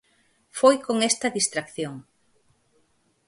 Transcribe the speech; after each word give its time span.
Foi 0.59 0.75
con 0.85 0.97
esta 1.09 1.27
distracción. 1.37 1.93